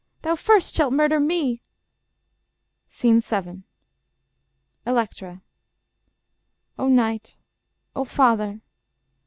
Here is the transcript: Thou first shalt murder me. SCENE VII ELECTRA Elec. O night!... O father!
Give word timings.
Thou 0.23 0.33
first 0.35 0.73
shalt 0.73 0.93
murder 0.93 1.19
me. 1.19 1.61
SCENE 2.87 3.19
VII 3.21 3.61
ELECTRA 4.87 5.43
Elec. 6.79 6.79
O 6.79 6.87
night!... 6.87 7.37
O 7.95 8.03
father! 8.03 8.61